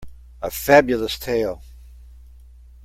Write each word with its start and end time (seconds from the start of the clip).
A 0.41 0.49
Fabulous 0.49 1.19
tale. 1.19 1.61